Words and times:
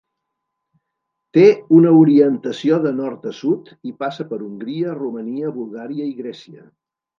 Té 1.37 1.43
una 1.79 1.91
orientació 1.97 2.79
de 2.87 2.95
nord 3.03 3.29
a 3.33 3.35
sud 3.41 3.71
i 3.91 3.95
passa 4.01 4.27
per 4.33 4.41
Hongria, 4.49 4.97
Romania, 5.03 5.55
Bulgària 5.61 6.11
i 6.15 6.19
Grècia. 6.27 6.69